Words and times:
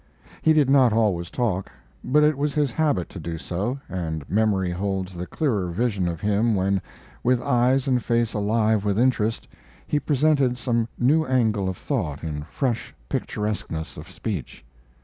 He 0.41 0.51
did 0.53 0.67
not 0.67 0.93
always 0.93 1.29
talk; 1.29 1.71
but 2.03 2.23
it 2.23 2.35
was 2.35 2.55
his 2.55 2.71
habit 2.71 3.07
to 3.09 3.19
do 3.19 3.37
so, 3.37 3.77
and 3.87 4.27
memory 4.27 4.71
holds 4.71 5.13
the 5.13 5.27
clearer 5.27 5.67
vision 5.69 6.07
of 6.07 6.21
him 6.21 6.55
when, 6.55 6.81
with 7.23 7.39
eyes 7.39 7.87
and 7.87 8.03
face 8.03 8.33
alive 8.33 8.83
with 8.83 8.97
interest, 8.97 9.47
he 9.85 9.99
presented 9.99 10.57
some 10.57 10.87
new 10.97 11.23
angle 11.27 11.69
of 11.69 11.77
thought 11.77 12.23
in 12.23 12.41
fresh 12.49 12.95
picturesqueness 13.09 13.95
of 13.95 14.09
speech. 14.09 14.65